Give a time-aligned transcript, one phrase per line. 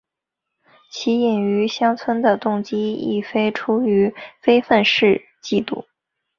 [0.89, 5.85] 其隐于乡野的动机亦非出于非愤世嫉俗。